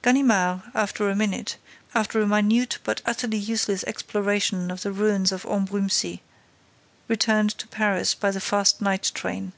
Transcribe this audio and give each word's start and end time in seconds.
Ganimard, 0.00 0.62
after 0.74 1.10
a 1.10 1.14
minute, 1.14 1.58
but 1.92 3.02
utterly 3.04 3.36
useless 3.36 3.84
exploration 3.84 4.70
of 4.70 4.80
the 4.80 4.90
ruins 4.90 5.30
of 5.30 5.42
Ambrumésy, 5.44 6.20
returned 7.06 7.50
to 7.58 7.66
Paris 7.66 8.14
by 8.14 8.30
the 8.30 8.40
fast 8.40 8.80
night 8.80 9.12
train. 9.12 9.52